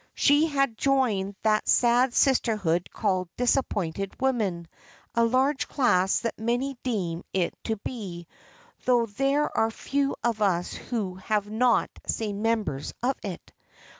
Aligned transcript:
She 0.15 0.47
had 0.47 0.79
joined 0.79 1.35
that 1.43 1.67
sad 1.67 2.15
sisterhood 2.15 2.89
called 2.91 3.29
disappointed 3.37 4.19
women; 4.19 4.67
a 5.13 5.23
larger 5.23 5.67
class 5.67 6.21
than 6.21 6.31
many 6.39 6.75
deem 6.81 7.21
it 7.33 7.53
to 7.65 7.77
be, 7.77 8.25
though 8.85 9.05
there 9.05 9.55
are 9.55 9.69
few 9.69 10.15
of 10.23 10.41
us 10.41 10.73
who 10.73 11.17
have 11.17 11.51
not 11.51 11.91
seen 12.07 12.41
members 12.41 12.95
of 13.03 13.13
it. 13.21 13.53